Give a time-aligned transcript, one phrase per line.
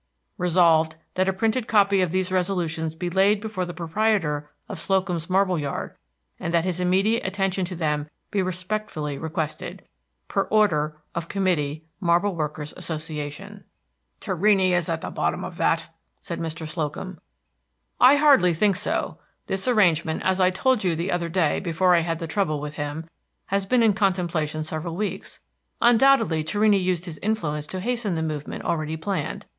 [0.39, 5.29] Resolved, That a printed copy of these Resolutions be laid before the Proprietor of Slocum's
[5.29, 5.95] Marble Yard,
[6.39, 9.83] and that his immediate attention to them be respectfully requested.
[10.27, 12.07] Per order of Committee M.
[12.07, 12.35] W.
[12.43, 12.49] A.
[14.19, 15.93] "Torrini is at the bottom of that,"
[16.23, 16.67] said Mr.
[16.67, 17.19] Slocum.
[17.99, 19.19] "I hardly think so.
[19.45, 22.73] This arrangement, as I told you the other day before I had the trouble with
[22.73, 23.07] him,
[23.45, 25.41] has been in contemplation several weeks.
[25.79, 29.45] Undoubtedly Torrini used his influence to hasten the movement already planned.